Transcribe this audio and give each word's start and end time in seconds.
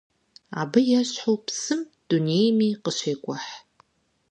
Абы 0.61 0.79
ещхьу 0.99 1.35
псым 1.45 1.81
дунейми 2.07 2.69
къыщекӀухь. 2.83 3.51